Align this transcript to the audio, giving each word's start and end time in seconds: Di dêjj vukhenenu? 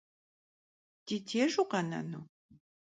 Di 1.05 1.17
dêjj 1.27 1.53
vukhenenu? 1.57 2.21